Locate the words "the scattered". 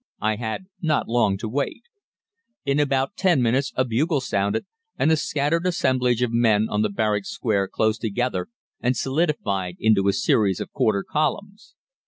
5.11-5.67